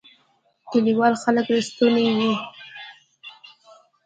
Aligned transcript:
کلیوال 0.71 1.13
خلک 1.23 1.45
رښتونی 1.55 2.05
وی 2.17 2.31